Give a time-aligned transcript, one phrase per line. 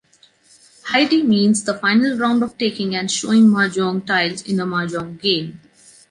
[0.89, 5.61] Haidi means the final round of taking and showing mahjong tiles in a mahjong game.